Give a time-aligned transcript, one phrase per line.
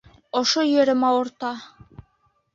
[0.39, 1.53] Ошо ерем ауырта.